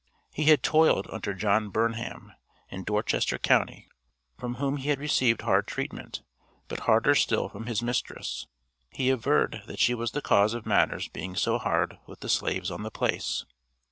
He 0.33 0.45
had 0.45 0.63
toiled 0.63 1.05
under 1.11 1.35
John 1.35 1.69
Burnham, 1.69 2.33
in 2.69 2.83
Dorchester 2.83 3.37
county, 3.37 3.87
from 4.35 4.55
whom 4.55 4.77
he 4.77 4.89
had 4.89 4.97
received 4.97 5.41
hard 5.43 5.67
treatment, 5.67 6.23
but 6.67 6.79
harder 6.89 7.13
still 7.13 7.49
from 7.49 7.67
his 7.67 7.83
mistress. 7.83 8.47
He 8.89 9.11
averred 9.11 9.61
that 9.67 9.77
she 9.77 9.93
was 9.93 10.13
the 10.13 10.21
cause 10.23 10.55
of 10.55 10.65
matters 10.65 11.07
being 11.07 11.35
so 11.35 11.59
hard 11.59 11.99
with 12.07 12.21
the 12.21 12.29
slaves 12.29 12.71
on 12.71 12.81
the 12.81 12.89
place. 12.89 13.45